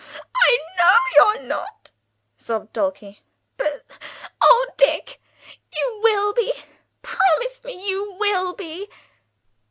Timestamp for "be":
6.33-6.53, 8.55-8.89